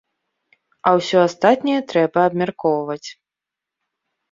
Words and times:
А 0.89 0.93
ўсё 0.99 1.17
астатняе 1.27 1.77
трэба 1.95 2.19
абмяркоўваць. 2.31 3.09